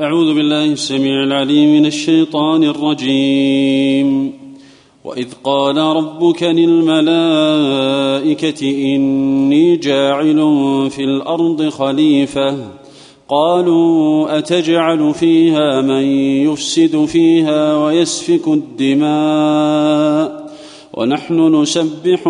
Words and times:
أعوذ 0.00 0.34
بالله 0.34 0.64
السميع 0.64 1.22
العليم 1.24 1.80
من 1.80 1.86
الشيطان 1.86 2.64
الرجيم. 2.64 4.32
وإذ 5.04 5.26
قال 5.44 5.76
ربك 5.76 6.42
للملائكة 6.42 7.10
إني 8.70 9.76
جاعل 9.76 10.36
في 10.90 11.04
الأرض 11.04 11.68
خليفة. 11.68 12.58
قالوا 13.28 14.38
أتجعل 14.38 15.14
فيها 15.14 15.80
من 15.80 16.02
يفسد 16.50 17.04
فيها 17.04 17.86
ويسفك 17.86 18.48
الدماء. 18.48 20.44
ونحن 20.94 21.62
نسبح. 21.62 22.26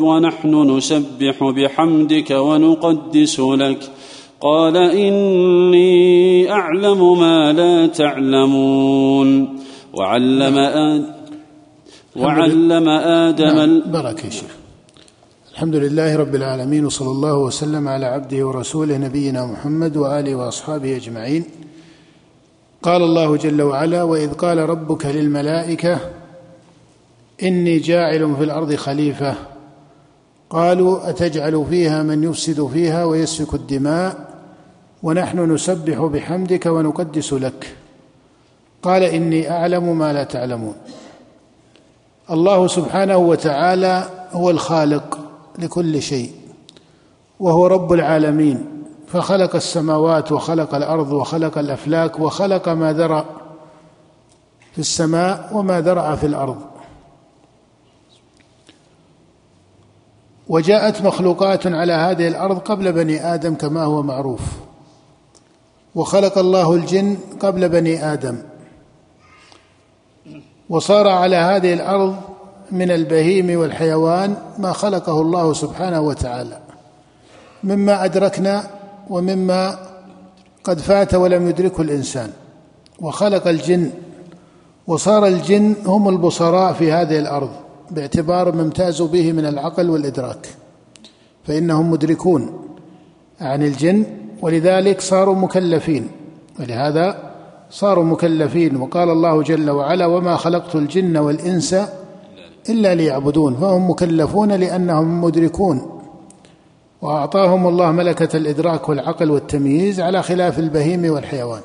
ونحن 0.00 0.76
نسبح 0.76 1.44
بحمدك 1.44 2.30
ونقدس 2.30 3.40
لك. 3.40 3.90
قال 4.40 4.76
إني 4.76 6.50
أعلم 6.50 7.18
ما 7.20 7.52
لا 7.52 7.86
تعلمون. 7.86 9.58
وعلم 9.92 10.58
آدم 10.58 11.04
وعلم 12.16 12.88
آدم 12.88 13.44
نعم. 13.44 13.80
بارك 13.92 14.24
يا 14.24 14.30
شيخ. 14.30 14.56
الحمد 15.52 15.74
لله 15.74 16.16
رب 16.16 16.34
العالمين 16.34 16.86
وصلى 16.86 17.10
الله 17.10 17.38
وسلم 17.38 17.88
على 17.88 18.06
عبده 18.06 18.46
ورسوله 18.46 18.98
نبينا 18.98 19.46
محمد 19.46 19.96
وآله 19.96 20.34
وأصحابه 20.34 20.96
أجمعين. 20.96 21.44
قال 22.82 23.02
الله 23.02 23.36
جل 23.36 23.62
وعلا 23.62 24.02
وإذ 24.02 24.32
قال 24.32 24.58
ربك 24.58 25.06
للملائكة 25.06 26.00
إني 27.42 27.78
جاعل 27.78 28.36
في 28.36 28.44
الأرض 28.44 28.74
خليفة 28.74 29.34
قالوا 30.50 31.10
أتجعل 31.10 31.66
فيها 31.70 32.02
من 32.02 32.24
يفسد 32.24 32.66
فيها 32.66 33.04
ويسفك 33.04 33.54
الدماء 33.54 34.34
ونحن 35.02 35.52
نسبح 35.52 35.98
بحمدك 35.98 36.66
ونقدس 36.66 37.32
لك. 37.32 37.76
قال 38.82 39.02
إني 39.02 39.50
أعلم 39.50 39.98
ما 39.98 40.12
لا 40.12 40.24
تعلمون. 40.24 40.74
الله 42.30 42.66
سبحانه 42.66 43.16
وتعالى 43.16 44.08
هو 44.32 44.50
الخالق 44.50 45.18
لكل 45.58 46.02
شيء 46.02 46.30
وهو 47.40 47.66
رب 47.66 47.92
العالمين. 47.92 48.66
فخلق 49.06 49.56
السماوات 49.56 50.32
وخلق 50.32 50.74
الأرض 50.74 51.12
وخلق 51.12 51.58
الأفلاك 51.58 52.20
وخلق 52.20 52.68
ما 52.68 52.92
ذرأ 52.92 53.24
في 54.72 54.78
السماء 54.78 55.50
وما 55.52 55.80
ذرأ 55.80 56.14
في 56.14 56.26
الأرض. 56.26 56.56
وجاءت 60.48 61.02
مخلوقات 61.02 61.66
على 61.66 61.92
هذه 61.92 62.28
الأرض 62.28 62.58
قبل 62.58 62.92
بني 62.92 63.34
آدم 63.34 63.54
كما 63.54 63.84
هو 63.84 64.02
معروف. 64.02 64.40
وخلق 65.94 66.38
الله 66.38 66.74
الجن 66.74 67.16
قبل 67.40 67.68
بني 67.68 68.12
آدم. 68.12 68.38
وصار 70.68 71.08
على 71.08 71.36
هذه 71.36 71.74
الأرض 71.74 72.16
من 72.72 72.90
البهيم 72.90 73.60
والحيوان 73.60 74.36
ما 74.58 74.72
خلقه 74.72 75.20
الله 75.20 75.52
سبحانه 75.52 76.00
وتعالى. 76.00 76.58
مما 77.64 78.04
أدركنا 78.04 78.70
ومما 79.10 79.78
قد 80.64 80.78
فات 80.78 81.14
ولم 81.14 81.48
يدركه 81.48 81.80
الإنسان. 81.80 82.30
وخلق 83.00 83.46
الجن 83.48 83.90
وصار 84.86 85.26
الجن 85.26 85.74
هم 85.86 86.08
البصراء 86.08 86.72
في 86.72 86.92
هذه 86.92 87.18
الأرض. 87.18 87.65
باعتبار 87.90 88.54
ما 88.54 88.62
امتازوا 88.62 89.08
به 89.08 89.32
من 89.32 89.46
العقل 89.46 89.90
والإدراك 89.90 90.48
فإنهم 91.44 91.90
مدركون 91.90 92.58
عن 93.40 93.62
الجن 93.62 94.04
ولذلك 94.42 95.00
صاروا 95.00 95.34
مكلفين 95.34 96.08
ولهذا 96.60 97.32
صاروا 97.70 98.04
مكلفين 98.04 98.76
وقال 98.76 99.10
الله 99.10 99.42
جل 99.42 99.70
وعلا 99.70 100.06
وما 100.06 100.36
خلقت 100.36 100.74
الجن 100.74 101.16
والإنس 101.16 101.76
إلا 102.68 102.94
ليعبدون 102.94 103.54
فهم 103.54 103.90
مكلفون 103.90 104.52
لأنهم 104.52 105.24
مدركون 105.24 106.00
وأعطاهم 107.02 107.66
الله 107.66 107.92
ملكة 107.92 108.36
الإدراك 108.36 108.88
والعقل 108.88 109.30
والتمييز 109.30 110.00
على 110.00 110.22
خلاف 110.22 110.58
البهيم 110.58 111.10
والحيوان. 111.10 111.60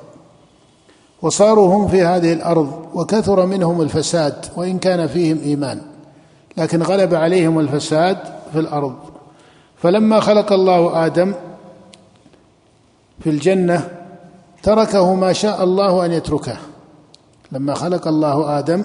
وصاروا 1.21 1.75
هم 1.75 1.87
في 1.87 2.01
هذه 2.01 2.33
الأرض 2.33 2.85
وكثر 2.93 3.45
منهم 3.45 3.81
الفساد 3.81 4.45
وإن 4.55 4.79
كان 4.79 5.07
فيهم 5.07 5.39
إيمان. 5.43 5.81
لكن 6.57 6.81
غلب 6.81 7.15
عليهم 7.15 7.59
الفساد 7.59 8.17
في 8.53 8.59
الأرض. 8.59 8.95
فلما 9.77 10.19
خلق 10.19 10.53
الله 10.53 11.05
آدم 11.05 11.33
في 13.19 13.29
الجنة 13.29 13.87
تركه 14.63 15.15
ما 15.15 15.33
شاء 15.33 15.63
الله 15.63 16.05
أن 16.05 16.11
يتركه. 16.11 16.57
لما 17.51 17.73
خلق 17.73 18.07
الله 18.07 18.59
آدم 18.59 18.83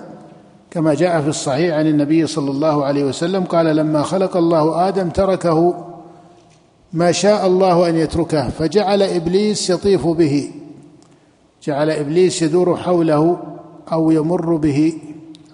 كما 0.71 0.95
جاء 0.95 1.21
في 1.21 1.29
الصحيح 1.29 1.77
عن 1.77 1.87
النبي 1.87 2.27
صلى 2.27 2.51
الله 2.51 2.85
عليه 2.85 3.05
وسلم 3.05 3.45
قال 3.45 3.77
لما 3.77 4.03
خلق 4.03 4.37
الله 4.37 4.89
آدم 4.89 5.09
تركه 5.09 5.85
ما 6.93 7.13
شاء 7.13 7.47
الله 7.47 7.89
أن 7.89 7.97
يتركه 7.97 8.49
فجعل 8.49 9.03
إبليس 9.03 9.71
يطيف 9.71 10.07
به. 10.07 10.51
جعل 11.63 11.91
إبليس 11.91 12.43
يدور 12.43 12.77
حوله 12.77 13.39
أو 13.93 14.11
يمر 14.11 14.57
به 14.57 14.93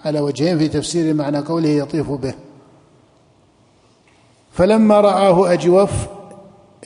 على 0.04 0.20
وجهين 0.20 0.58
في 0.58 0.68
تفسير 0.68 1.14
معنى 1.14 1.38
قوله 1.38 1.68
يطيف 1.68 2.10
به. 2.10 2.34
فلما 4.52 5.00
رآه 5.00 5.52
أجوف 5.52 5.90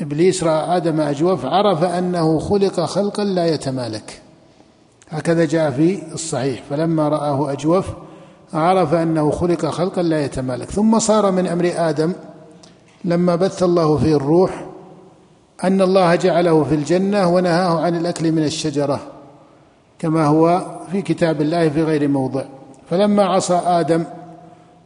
إبليس 0.01 0.45
رأى 0.45 0.77
آدم 0.77 1.01
أجوف 1.01 1.45
عرف 1.47 1.85
أنه 1.85 2.39
خلق 2.39 2.81
خلقا 2.81 3.25
لا 3.25 3.47
يتمالك. 3.47 4.23
هكذا 5.09 5.45
جاء 5.45 5.71
في 5.71 6.03
الصحيح. 6.13 6.63
فلما 6.71 7.09
رآه 7.09 7.53
أجوف 7.53 7.87
عرف 8.55 8.95
أنه 8.95 9.31
خلق 9.31 9.67
خلقا 9.67 10.03
لا 10.03 10.25
يتمالك. 10.25 10.71
ثم 10.71 10.99
صار 10.99 11.31
من 11.31 11.47
أمر 11.47 11.73
آدم 11.77 12.13
لما 13.05 13.37
بث 13.37 13.63
الله 13.63 13.97
فيه 13.97 14.17
الروح 14.17 14.67
أن 15.65 15.81
الله 15.81 16.15
جعله 16.15 16.65
في 16.65 16.75
الجنة 16.75 17.29
ونهاه 17.29 17.81
عن 17.81 17.97
الأكل 17.97 18.33
من 18.33 18.45
الشجرة 18.45 19.01
كما 19.99 20.27
هو 20.27 20.65
في 20.93 21.03
كتاب 21.03 21.41
الله 21.41 21.69
في 21.69 21.83
غير 21.83 22.09
موضع. 22.09 22.45
فلما 22.91 23.25
عصى 23.25 23.61
آدم 23.65 24.05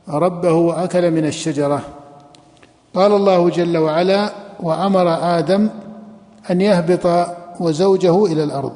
ربه 0.09 0.53
وأكل 0.53 1.11
من 1.11 1.27
الشجرة 1.27 1.83
قال 2.95 3.13
الله 3.13 3.51
جل 3.51 3.79
وعلا 3.79 4.33
وأمر 4.61 5.39
آدم 5.39 5.69
أن 6.51 6.61
يهبط 6.61 7.27
وزوجه 7.61 8.27
إلى 8.27 8.45
الأرض. 8.45 8.73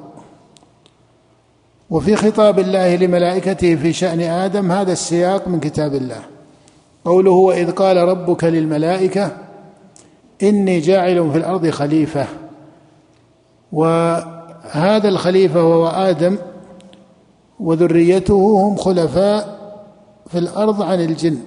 وفي 1.90 2.16
خطاب 2.16 2.58
الله 2.58 2.96
لملائكته 2.96 3.76
في 3.76 3.92
شأن 3.92 4.20
آدم 4.20 4.72
هذا 4.72 4.92
السياق 4.92 5.48
من 5.48 5.60
كتاب 5.60 5.94
الله. 5.94 6.22
قوله 7.04 7.30
وإذ 7.30 7.70
قال 7.70 7.96
ربك 7.96 8.44
للملائكة 8.44 9.30
إني 10.42 10.80
جاعل 10.80 11.30
في 11.32 11.38
الأرض 11.38 11.70
خليفة. 11.70 12.26
وهذا 13.72 15.08
الخليفة 15.08 15.64
وهو 15.64 15.86
آدم 15.86 16.38
وذريته 17.60 18.34
هم 18.34 18.76
خلفاء 18.76 19.58
في 20.26 20.38
الأرض 20.38 20.82
عن 20.82 21.00
الجن. 21.00 21.38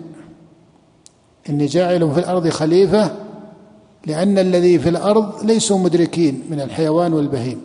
إني 1.49 1.65
جاعل 1.65 2.11
في 2.13 2.19
الأرض 2.19 2.49
خليفة 2.49 3.11
لأن 4.05 4.37
الذي 4.39 4.79
في 4.79 4.89
الأرض 4.89 5.45
ليسوا 5.45 5.77
مدركين 5.77 6.43
من 6.49 6.61
الحيوان 6.61 7.13
والبهيم. 7.13 7.61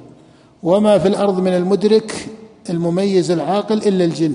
وما 0.62 0.98
في 0.98 1.08
الأرض 1.08 1.40
من 1.40 1.52
المدرك 1.52 2.28
المميز 2.70 3.30
العاقل 3.30 3.76
إلا 3.76 4.04
الجن. 4.04 4.34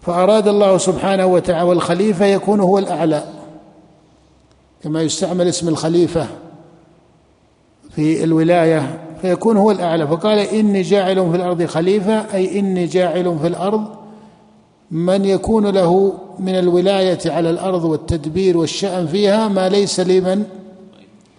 فأراد 0.00 0.48
الله 0.48 0.78
سبحانه 0.78 1.26
وتعالى 1.26 1.68
والخليفة 1.68 2.26
يكون 2.26 2.60
هو 2.60 2.78
الأعلى. 2.78 3.24
كما 4.82 5.02
يستعمل 5.02 5.48
اسم 5.48 5.68
الخليفة 5.68 6.26
في 7.90 8.24
الولاية 8.24 9.00
فيكون 9.22 9.56
هو 9.56 9.70
الأعلى. 9.70 10.06
فقال 10.06 10.38
إني 10.38 10.82
جاعل 10.82 11.30
في 11.30 11.36
الأرض 11.36 11.64
خليفة 11.64 12.34
أي 12.34 12.58
إني 12.58 12.86
جاعل 12.86 13.38
في 13.38 13.46
الأرض 13.46 13.84
من 14.90 15.24
يكون 15.24 15.66
له 15.66 16.12
من 16.38 16.54
الولاية 16.58 17.18
على 17.26 17.50
الأرض 17.50 17.84
والتدبير 17.84 18.58
والشأن 18.58 19.06
فيها 19.06 19.48
ما 19.48 19.68
ليس 19.68 20.00
لمن؟ 20.00 20.44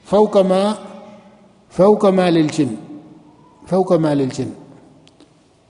فوق 0.06 0.38
ما 0.38 0.75
فوق 1.69 2.06
ما 2.06 2.31
للجن 2.31 2.69
فوق 3.68 3.94
ما 3.94 4.16
للجن. 4.16 4.48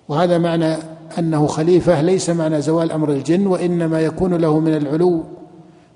وهذا 0.09 0.37
معنى 0.37 0.75
أنه 1.19 1.47
خليفة 1.47 2.01
ليس 2.01 2.29
معنى 2.29 2.61
زوال 2.61 2.91
أمر 2.91 3.11
الجن 3.11 3.47
وإنما 3.47 4.01
يكون 4.01 4.33
له 4.33 4.59
من 4.59 4.77
العلو 4.77 5.23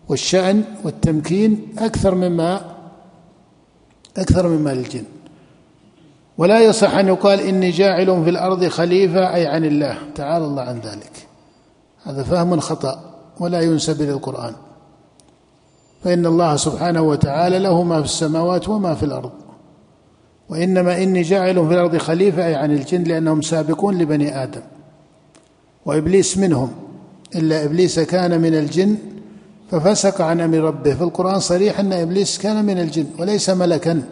والشأن 0.10 0.64
والتمكين 0.84 1.68
أكثر 1.78 2.16
مما 2.16 2.62
أكثر 4.18 4.48
مما 4.48 4.70
للجن. 4.70 5.04
ولا 6.38 6.60
يصح 6.60 6.96
أن 6.96 7.08
يقال 7.08 7.40
إني 7.40 7.70
جاعل 7.72 8.24
في 8.24 8.30
الأرض 8.30 8.68
خليفة 8.68 9.36
أي 9.36 9.48
عن 9.48 9.66
الله. 9.66 9.98
تعالى 10.16 10.46
الله 10.46 10.62
عن 10.62 10.80
ذلك. 10.80 11.12
هذا 12.04 12.24
فهم 12.24 12.60
خطأ 12.60 13.00
ولا 13.40 13.62
ينسب 13.62 14.02
إلى 14.02 14.12
القرآن. 14.12 14.54
فإن 16.04 16.26
الله 16.26 16.56
سبحانه 16.56 17.02
وتعالى 17.02 17.60
له 17.60 17.84
ما 17.84 18.00
في 18.00 18.06
السماوات 18.06 18.70
وما 18.70 18.96
في 18.96 19.04
الأرض. 19.04 19.32
وإنما 20.50 21.04
إني 21.04 21.22
جاعل 21.22 21.68
في 21.68 21.74
الأرض 21.74 21.98
خليفة 21.98 22.46
أي 22.46 22.56
عن 22.56 22.72
الجن 22.72 23.04
لأنهم 23.04 23.42
سابقون 23.42 23.98
لبني 23.98 24.44
آدم. 24.44 24.62
وإبليس 25.86 26.38
منهم. 26.38 26.72
إلا 27.36 27.64
إبليس 27.64 28.00
كان 28.00 28.42
من 28.42 28.56
الجن 28.56 28.96
ففسق 29.72 30.22
عن 30.22 30.42
أمر 30.42 30.58
ربه. 30.58 30.96
في 30.96 31.02
القرآن 31.02 31.40
صريح 31.40 31.80
أن 31.80 31.94
إبليس 31.94 32.38
كان 32.38 32.66
من 32.66 32.80
الجن 32.80 33.06
وليس 33.20 33.50
ملكا. 33.50 34.04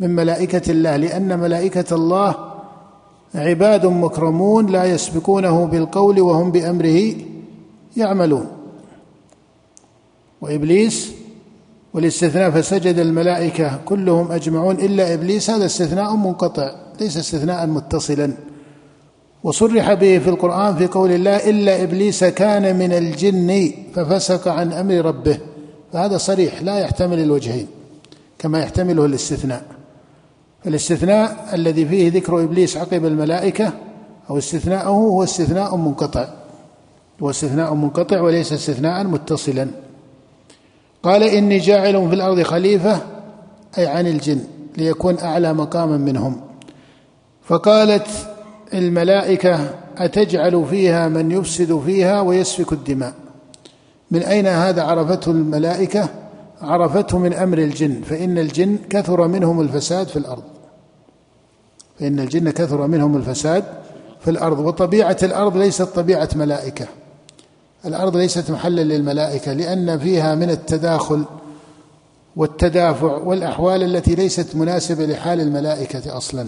من 0.00 0.10
ملائكة 0.14 0.72
الله 0.72 0.96
لأن 0.96 1.38
ملائكة 1.38 1.94
الله 1.94 2.34
عباد 3.34 3.86
مكرمون 3.86 4.66
لا 4.66 4.84
يسبقونه 4.84 5.64
بالقول 5.64 6.20
وهم 6.20 6.50
بأمره 6.50 7.14
يعملون. 7.96 8.46
وإبليس 10.40 11.12
والاستثناء 11.94 12.50
فسجد 12.50 12.98
الملائكة 12.98 13.76
كلهم 13.84 14.32
أجمعون 14.32 14.74
إلا 14.74 15.14
إبليس 15.14 15.50
هذا 15.50 15.66
استثناء 15.66 16.16
منقطع 16.16 16.70
ليس 17.00 17.16
استثناء 17.16 17.66
متصلا. 17.66 18.32
وصرح 19.42 19.94
به 19.94 20.18
في 20.18 20.30
القرآن 20.30 20.76
في 20.76 20.86
قول 20.86 21.10
الله 21.10 21.50
إلا 21.50 21.82
إبليس 21.82 22.24
كان 22.24 22.78
من 22.78 22.92
الجن 22.92 23.72
ففسق 23.94 24.48
عن 24.48 24.72
أمر 24.72 24.94
ربه. 24.94 25.38
فهذا 25.92 26.16
صريح 26.16 26.62
لا 26.62 26.78
يحتمل 26.78 27.18
الوجهين 27.18 27.66
كما 28.38 28.60
يحتمله 28.60 29.04
الاستثناء. 29.04 29.79
فالاستثناء 30.64 31.48
الذي 31.54 31.86
فيه 31.86 32.10
ذكر 32.10 32.44
إبليس 32.44 32.76
عقب 32.76 33.04
الملائكة 33.04 33.72
أو 34.30 34.38
استثناءه 34.38 34.88
هو 34.88 35.24
استثناء 35.24 35.76
منقطع. 35.76 36.28
هو 37.22 37.30
استثناء 37.30 37.74
منقطع 37.74 38.20
وليس 38.20 38.52
استثناء 38.52 39.04
متصلا. 39.04 39.68
قال 41.02 41.22
إني 41.22 41.58
جاعل 41.58 42.08
في 42.08 42.14
الأرض 42.14 42.42
خليفة 42.42 43.00
أي 43.78 43.86
عن 43.86 44.06
الجن 44.06 44.40
ليكون 44.76 45.18
أعلى 45.18 45.52
مقاما 45.52 45.96
منهم. 45.96 46.40
فقالت 47.44 48.06
الملائكة 48.74 49.70
أتجعل 49.98 50.64
فيها 50.70 51.08
من 51.08 51.30
يفسد 51.30 51.80
فيها 51.86 52.20
ويسفك 52.20 52.72
الدماء؟ 52.72 53.14
من 54.10 54.22
أين 54.22 54.46
هذا؟ 54.46 54.82
عرفته 54.82 55.30
الملائكة 55.30 56.08
عرفته 56.62 57.18
من 57.18 57.32
أمر 57.34 57.58
الجن 57.58 58.00
فإن 58.02 58.38
الجن 58.38 58.78
كثر 58.90 59.28
منهم 59.28 59.60
الفساد 59.60 60.08
في 60.08 60.16
الأرض. 60.16 60.42
فإن 62.00 62.20
الجن 62.20 62.50
كثر 62.50 62.86
منهم 62.86 63.16
الفساد 63.16 63.64
في 64.20 64.30
الأرض 64.30 64.58
وطبيعة 64.58 65.16
الأرض 65.22 65.56
ليست 65.56 65.82
طبيعة 65.82 66.28
ملائكة. 66.34 66.86
الأرض 67.84 68.16
ليست 68.16 68.50
محلا 68.50 68.80
للملائكة 68.80 69.52
لأن 69.52 69.98
فيها 69.98 70.34
من 70.34 70.50
التداخل 70.50 71.24
والتدافع 72.36 73.16
والأحوال 73.16 73.82
التي 73.82 74.14
ليست 74.14 74.56
مناسبة 74.56 75.06
لحال 75.06 75.40
الملائكة 75.40 76.16
أصلا. 76.16 76.46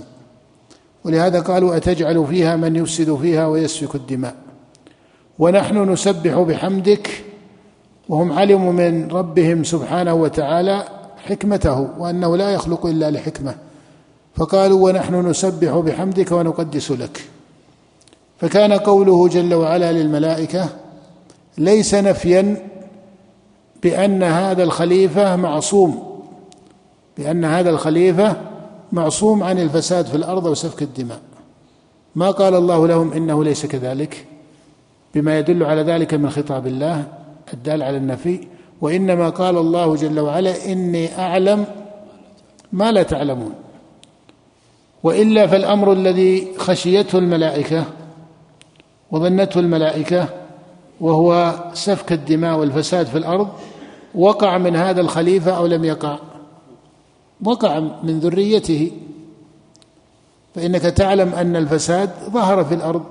ولهذا 1.05 1.41
قالوا 1.41 1.77
أتجعل 1.77 2.27
فيها 2.27 2.57
من 2.57 2.77
يفسد 2.77 3.15
فيها 3.15 3.47
ويسفك 3.47 3.95
الدماء؟ 3.95 4.35
ونحن 5.39 5.93
نسبح 5.93 6.39
بحمدك 6.39 7.25
وهم 8.09 8.33
علموا 8.33 8.73
من 8.73 9.09
ربهم 9.11 9.65
سبحانه 9.65 10.15
وتعالى 10.15 10.85
حكمته 11.17 11.81
وأنه 11.99 12.37
لا 12.37 12.51
يخلق 12.51 12.87
إلا 12.87 13.11
لحكمة. 13.11 13.55
فقالوا 14.35 14.91
ونحن 14.91 15.29
نسبح 15.29 15.77
بحمدك 15.77 16.33
ونقدس 16.33 16.91
لك. 16.91 17.25
فكان 18.41 18.73
قوله 18.73 19.29
جل 19.29 19.55
وعلا 19.55 19.93
للملائكة 19.93 20.69
ليس 21.59 21.95
نفيا 21.95 22.69
بأن 23.83 24.23
هذا 24.23 24.63
الخليفة 24.63 25.37
معصوم 25.37 26.23
بأن 27.19 27.45
هذا 27.45 27.71
الخليفة 27.71 28.37
معصوم 28.93 29.43
عن 29.43 29.59
الفساد 29.59 30.07
في 30.07 30.17
الأرض 30.17 30.47
وسفك 30.47 30.83
الدماء. 30.83 31.21
ما 32.15 32.31
قال 32.31 32.55
الله 32.55 32.89
لهم 32.89 33.13
إنه 33.13 33.45
ليس 33.45 33.67
كذلك؟ 33.67 34.27
بما 35.15 35.39
يدل 35.39 35.65
على 35.65 35.83
ذلك 35.83 36.15
من 36.15 36.31
خطاب 36.31 36.67
الله 36.67 37.05
الدال 37.55 37.83
على 37.83 37.97
النفي. 37.97 38.41
وإنما 38.81 39.29
قال 39.29 39.59
الله 39.59 39.97
جل 39.97 40.21
وعلا 40.21 40.73
إني 40.73 41.19
أعلم 41.19 41.65
ما 42.73 42.93
لا 42.93 43.03
تعلمون. 43.03 43.53
وإلا 45.03 45.47
فالأمر 45.47 45.93
الذي 45.93 46.49
خشيته 46.59 47.19
الملائكة 47.19 47.85
وظنته 49.11 49.61
الملائكة 49.61 50.29
وهو 51.01 51.55
سفك 51.75 52.13
الدماء 52.13 52.59
والفساد 52.59 53.07
في 53.07 53.19
الأرض 53.19 53.49
وقع 54.15 54.59
من 54.59 54.77
هذا 54.77 55.01
الخليفة 55.01 55.57
أو 55.57 55.67
لم 55.67 55.85
يقع. 55.85 56.19
وقع 57.45 57.81
من 58.03 58.21
ذريته. 58.21 58.91
فإنك 60.55 60.83
تعلم 60.83 61.29
أن 61.29 61.57
الفساد 61.57 62.11
ظهر 62.31 62.65
في 62.65 62.75
الأرض. 62.75 63.03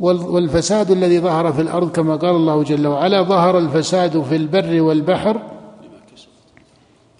والفساد 0.00 0.90
الذي 0.90 1.20
ظهر 1.20 1.52
في 1.52 1.62
الأرض 1.62 1.90
كما 1.90 2.16
قال 2.16 2.36
الله 2.36 2.62
جل 2.62 2.86
وعلا 2.86 3.22
ظهر 3.22 3.58
الفساد 3.58 4.22
في 4.22 4.36
البر 4.36 4.82
والبحر 4.82 5.42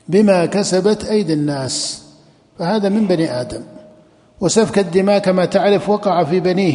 بما 0.08 0.46
كسبت 0.46 1.04
أيدي 1.04 1.32
الناس. 1.32 2.05
فهذا 2.58 2.88
من 2.88 3.06
بني 3.06 3.40
آدم. 3.40 3.60
وسفك 4.40 4.78
الدماء 4.78 5.18
كما 5.18 5.44
تعرف 5.44 5.88
وقع 5.88 6.24
في 6.24 6.40
بنيه 6.40 6.74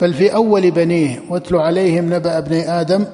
بل 0.00 0.14
في 0.14 0.34
أول 0.34 0.70
بنيه 0.70 1.22
واتل 1.30 1.56
عليهم 1.56 2.14
نبأ 2.14 2.38
ابني 2.38 2.80
آدم 2.80 3.04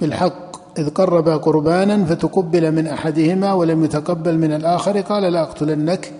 بالحق 0.00 0.56
إذ 0.78 0.88
قربا 0.88 1.36
قربانا 1.36 2.04
فتقبل 2.04 2.72
من 2.72 2.86
أحدهما 2.86 3.52
ولم 3.52 3.84
يتقبل 3.84 4.38
من 4.38 4.52
الآخر 4.52 5.00
قال 5.00 5.22
لاقتلنك 5.22 6.12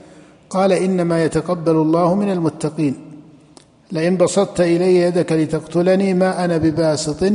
قال 0.51 0.73
إنما 0.73 1.25
يتقبل 1.25 1.77
الله 1.77 2.15
من 2.15 2.31
المتقين. 2.31 2.95
لئن 3.93 4.17
بسطت 4.17 4.61
إلي 4.61 4.97
يدك 5.01 5.33
لتقتلني 5.33 6.15
ما 6.15 6.45
أنا 6.45 6.57
بباسط 6.57 7.33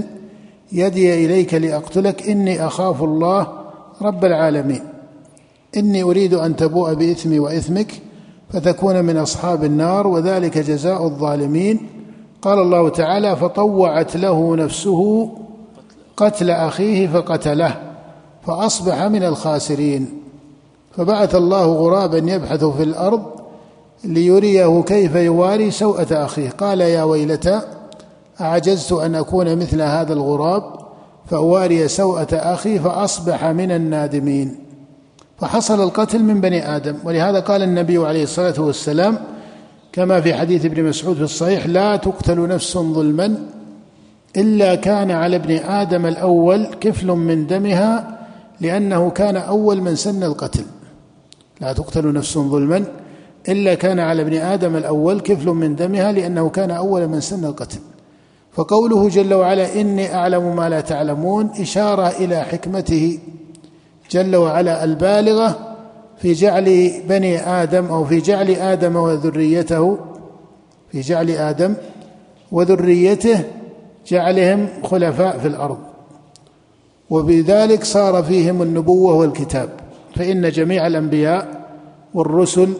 يدي 0.71 1.25
إليك 1.25 1.53
لأقتلك 1.53 2.29
إني 2.29 2.65
أخاف 2.67 3.03
الله 3.03 3.47
رب 4.01 4.25
العالمين. 4.25 4.81
إني 5.77 6.03
أريد 6.03 6.33
أن 6.33 6.55
تبوء 6.55 6.93
بإثمي 6.93 7.39
وإثمك 7.39 8.01
فتكون 8.49 9.05
من 9.05 9.17
أصحاب 9.17 9.63
النار 9.63 10.07
وذلك 10.07 10.57
جزاء 10.57 11.03
الظالمين. 11.05 11.89
قال 12.41 12.59
الله 12.59 12.89
تعالى 12.89 13.35
فطوعت 13.35 14.17
له 14.17 14.55
نفسه 14.55 15.31
قتل 16.17 16.49
أخيه 16.49 17.07
فقتله 17.07 17.75
فأصبح 18.47 19.03
من 19.03 19.23
الخاسرين. 19.23 20.09
فبعث 20.97 21.35
الله 21.35 21.65
غرابا 21.65 22.17
يبحث 22.17 22.65
في 22.65 22.83
الأرض 22.83 23.23
ليريه 24.03 24.81
كيف 24.81 25.15
يواري 25.15 25.71
سوءة 25.71 26.07
أخيه. 26.25 26.49
قال 26.49 26.81
يا 26.81 27.03
ويلتى 27.03 27.61
أعجزت 28.41 28.91
أن 28.91 29.15
أكون 29.15 29.55
مثل 29.55 29.81
هذا 29.81 30.13
الغراب 30.13 30.63
فأواري 31.25 31.87
سوءة 31.87 32.35
أخي 32.35 32.79
فأصبح 32.79 33.45
من 33.45 33.71
النادمين. 33.71 34.70
فحصل 35.41 35.83
القتل 35.83 36.23
من 36.23 36.41
بني 36.41 36.75
آدم. 36.75 36.95
ولهذا 37.03 37.39
قال 37.39 37.63
النبي 37.63 37.97
عليه 37.97 38.23
الصلاة 38.23 38.61
والسلام 38.61 39.17
كما 39.93 40.21
في 40.21 40.33
حديث 40.33 40.65
ابن 40.65 40.83
مسعود 40.83 41.15
في 41.15 41.23
الصحيح 41.23 41.67
لا 41.67 41.95
تقتل 41.95 42.47
نفس 42.47 42.77
ظلما 42.77 43.35
إلا 44.37 44.75
كان 44.75 45.11
على 45.11 45.35
ابن 45.35 45.55
آدم 45.57 46.05
الأول 46.05 46.67
كفل 46.81 47.07
من 47.07 47.47
دمها 47.47 48.19
لأنه 48.61 49.09
كان 49.09 49.37
أول 49.37 49.81
من 49.81 49.95
سن 49.95 50.23
القتل. 50.23 50.65
لا 51.61 51.73
تقتل 51.73 52.13
نفس 52.13 52.37
ظلما 52.37 52.83
إلا 53.49 53.73
كان 53.73 53.99
على 53.99 54.21
ابن 54.21 54.33
آدم 54.33 54.75
الأول 54.75 55.19
كفل 55.19 55.49
من 55.49 55.75
دمها 55.75 56.11
لأنه 56.11 56.49
كان 56.49 56.71
أول 56.71 57.07
من 57.07 57.21
سن 57.21 57.45
القتل. 57.45 57.79
فقوله 58.51 59.09
جل 59.09 59.33
وعلا 59.33 59.81
إني 59.81 60.15
أعلم 60.15 60.55
ما 60.55 60.69
لا 60.69 60.81
تعلمون 60.81 61.49
إشارة 61.59 62.07
إلى 62.07 62.43
حكمته. 62.43 63.19
جل 64.11 64.35
وعلا 64.35 64.83
البالغة 64.83 65.75
في 66.17 66.33
جعل 66.33 66.91
بني 67.09 67.39
آدم 67.39 67.85
أو 67.85 68.05
في 68.05 68.19
جعل 68.19 68.49
آدم 68.49 68.95
وذريته 68.95 69.97
في 70.91 71.01
جعل 71.01 71.29
آدم 71.29 71.73
وذريته 72.51 73.43
جعلهم 74.07 74.67
خلفاء 74.83 75.37
في 75.37 75.47
الأرض. 75.47 75.77
وبذلك 77.09 77.83
صار 77.83 78.23
فيهم 78.23 78.61
النبوة 78.61 79.13
والكتاب. 79.15 79.69
فإن 80.15 80.49
جميع 80.49 80.87
الأنبياء 80.87 81.47
والرسل 82.13 82.73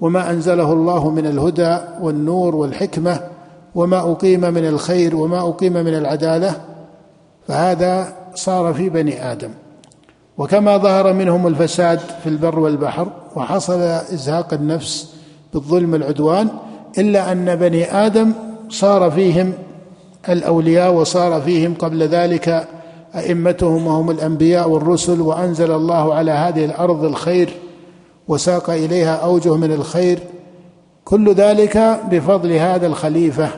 وما 0.00 0.30
أنزله 0.30 0.72
الله 0.72 1.10
من 1.10 1.26
الهدى 1.26 1.78
والنور 2.00 2.56
والحكمة 2.56 3.20
وما 3.74 4.12
أقيم 4.12 4.40
من 4.40 4.66
الخير 4.66 5.16
وما 5.16 5.48
أقيم 5.48 5.72
من 5.72 5.94
العدالة 5.94 6.54
فهذا 7.48 8.12
صار 8.34 8.74
في 8.74 8.88
بني 8.88 9.32
آدم. 9.32 9.50
وكما 10.40 10.76
ظهر 10.76 11.12
منهم 11.12 11.46
الفساد 11.46 12.00
في 12.22 12.28
البر 12.28 12.58
والبحر 12.58 13.08
وحصل 13.36 13.80
إزهاق 13.80 14.54
النفس 14.54 15.14
بالظلم 15.54 15.92
والعدوان 15.92 16.48
إلا 16.98 17.32
أن 17.32 17.56
بني 17.56 18.06
آدم 18.06 18.32
صار 18.68 19.10
فيهم 19.10 19.52
الأولياء 20.28 20.92
وصار 20.92 21.40
فيهم 21.40 21.74
قبل 21.74 22.02
ذلك 22.02 22.68
أئمتهم 23.14 23.86
وهم 23.86 24.10
الأنبياء 24.10 24.68
والرسل 24.68 25.20
وأنزل 25.20 25.72
الله 25.72 26.14
على 26.14 26.30
هذه 26.30 26.64
الأرض 26.64 27.04
الخير 27.04 27.50
وساق 28.28 28.70
إليها 28.70 29.14
أوجه 29.14 29.56
من 29.56 29.72
الخير. 29.72 30.18
كل 31.04 31.32
ذلك 31.32 32.00
بفضل 32.10 32.52
هذا 32.52 32.86
الخليفة 32.86 33.48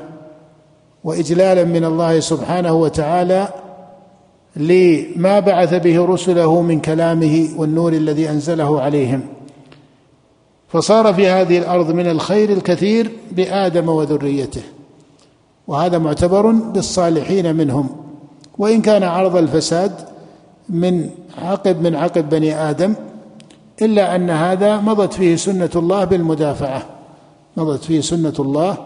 وإجلالا 1.05 1.65
من 1.65 1.85
الله 1.85 2.21
سبحانه 2.21 2.73
وتعالى 2.73 3.49
لما 4.57 5.41
بعث 5.41 5.75
به 5.75 6.05
رسله 6.05 6.63
من 6.63 6.81
كلامه 6.81 7.49
والنور 7.57 7.93
الذي 7.93 8.31
أنزله 8.31 8.81
عليهم. 8.81 9.23
فصار 10.69 11.15
في 11.15 11.29
هذه 11.29 11.59
الأرض 11.59 11.91
من 11.91 12.07
الخير 12.07 12.51
الكثير 12.51 13.11
بآدم 13.33 13.89
وذريته. 13.89 14.63
وهذا 15.67 15.99
معتبر 15.99 16.51
بالصالحين 16.51 17.57
منهم. 17.57 17.89
وإن 18.59 18.83
كان 18.83 19.03
عرض 19.03 19.37
الفساد 19.37 19.93
من 20.69 21.11
عقب 21.43 21.83
من 21.83 21.95
عقب 21.95 22.29
بني 22.29 22.71
آدم 22.71 22.95
إلا 23.83 24.17
أن 24.17 24.31
هذا 24.31 24.81
مضت 24.81 25.13
فيه 25.13 25.37
سنة 25.37 25.71
الله 25.77 26.05
بالمدافعة. 26.05 26.83
مضت 27.57 27.85
فيه 27.85 28.01
سنة 28.01 28.35
الله 28.39 28.77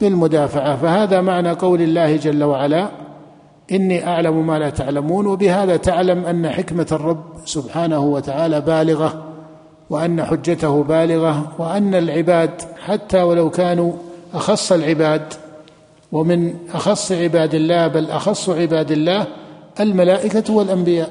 بالمدافعة. 0.00 0.76
فهذا 0.76 1.20
معنى 1.20 1.50
قول 1.50 1.82
الله 1.82 2.16
جل 2.16 2.44
وعلا 2.44 3.03
إني 3.72 4.06
أعلم 4.06 4.46
ما 4.46 4.58
لا 4.58 4.70
تعلمون 4.70 5.26
وبهذا 5.26 5.76
تعلم 5.76 6.24
أن 6.24 6.48
حكمة 6.50 6.86
الرب 6.92 7.24
سبحانه 7.44 7.98
وتعالى 7.98 8.60
بالغة 8.60 9.24
وأن 9.90 10.24
حجته 10.24 10.82
بالغة 10.82 11.52
وأن 11.58 11.94
العباد 11.94 12.50
حتى 12.86 13.22
ولو 13.22 13.50
كانوا 13.50 13.92
أخص 14.34 14.72
العباد 14.72 15.22
ومن 16.12 16.54
أخص 16.74 17.12
عباد 17.12 17.54
الله 17.54 17.88
بل 17.88 18.10
أخص 18.10 18.48
عباد 18.48 18.90
الله 18.90 19.26
الملائكة 19.80 20.54
والأنبياء. 20.54 21.10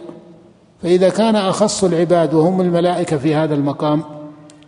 فإذا 0.83 1.09
كان 1.09 1.35
أخص 1.35 1.83
العباد 1.83 2.33
وهم 2.33 2.61
الملائكة 2.61 3.17
في 3.17 3.35
هذا 3.35 3.55
المقام 3.55 4.03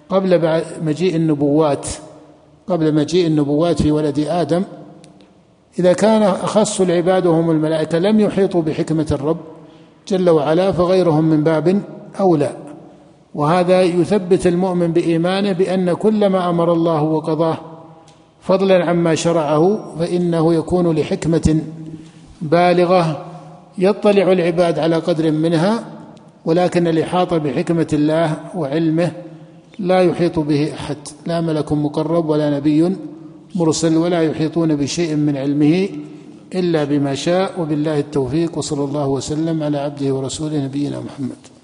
قبل 0.10 0.62
مجيء 0.82 1.16
النبوات 1.16 1.88
قبل 2.68 2.94
مجيء 2.94 3.28
النبوات 3.28 3.82
في 3.82 3.92
ولد 3.92 4.20
آدم 4.20 4.64
إذا 5.80 5.94
كان 5.94 6.24
أخص 6.24 6.82
العباد 6.82 7.26
وهم 7.26 7.52
الملائكة 7.52 8.00
لم 8.00 8.20
يحيطوا 8.20 8.62
بحكمة 8.62 9.08
الرب 9.12 9.38
جل 10.08 10.30
وعلا 10.30 10.72
فغيرهم 10.72 11.24
من 11.24 11.44
باب 11.44 11.82
أولى. 12.20 12.52
وهذا 13.36 13.82
يثبت 13.82 14.48
المؤمن 14.48 14.94
بإيمانه 14.94 15.52
بأن 15.52 15.94
كل 15.94 16.28
ما 16.28 16.50
أمر 16.50 16.74
الله 16.74 17.04
وقضاه 17.04 17.58
فضلا 18.42 18.86
عما 18.86 19.16
شرعه 19.16 19.96
فإنه 20.00 20.54
يكون 20.54 20.96
لحكمة 20.96 21.60
بالغة 22.42 23.26
يطلع 23.78 24.32
العباد 24.32 24.80
على 24.80 24.96
قدر 24.96 25.32
منها 25.32 25.84
ولكن 26.46 26.88
الاحاطه 26.88 27.38
بحكمة 27.38 27.88
الله 27.94 28.38
وعلمه 28.56 29.12
لا 29.80 30.02
يحيط 30.02 30.40
به 30.40 30.74
أحد 30.74 30.98
لا 31.26 31.42
ملك 31.42 31.72
مقرب 31.72 32.30
ولا 32.30 32.58
نبي 32.58 32.96
مرسل 33.56 33.98
ولا 33.98 34.22
يحيطون 34.22 34.76
بشيء 34.76 35.16
من 35.16 35.38
علمه 35.38 35.90
إلا 36.56 36.84
بما 36.84 37.16
شاء. 37.16 37.62
وبالله 37.62 38.00
التوفيق 38.00 38.58
وصلى 38.58 38.84
الله 38.84 39.08
وسلم 39.08 39.64
على 39.64 39.78
عبده 39.78 40.14
ورسوله 40.14 40.66
نبينا 40.66 41.00
محمد. 41.00 41.55